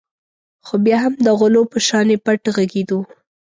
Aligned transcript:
خو 0.65 0.75
بیا 0.85 0.97
هم 1.05 1.13
د 1.25 1.27
غلو 1.39 1.61
په 1.71 1.77
شانې 1.87 2.17
پټ 2.25 2.41
غږېدو. 2.55 2.99